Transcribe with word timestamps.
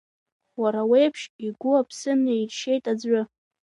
Уара 0.61 0.81
уеиԥш, 0.89 1.21
игәы 1.45 1.71
аԥсы 1.79 2.11
наиршьеит 2.21 2.83
аӡәы. 2.91 3.21